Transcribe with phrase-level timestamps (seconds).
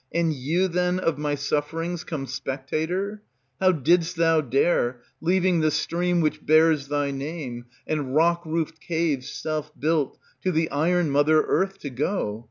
[0.11, 3.21] And you, then, of my sufferings Come spectator?
[3.59, 9.29] How didst thou dare, leaving The stream which bears thy name, and rock roofed Caves
[9.29, 12.39] self built, to the iron mother Earth to go?